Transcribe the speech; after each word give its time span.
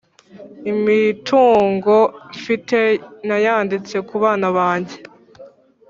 Imitungo 0.71 1.97
mfite 2.35 2.79
nayanditse 3.27 3.95
kubana 4.09 4.47
bange 4.57 4.97